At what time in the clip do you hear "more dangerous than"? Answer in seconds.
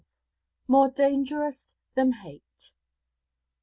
0.67-2.11